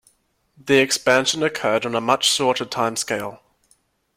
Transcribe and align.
The 0.57 0.79
expansion 0.81 1.43
occurred 1.43 1.85
on 1.85 1.93
a 1.93 2.01
much 2.01 2.25
shorter 2.27 2.65
timescale. 2.65 3.39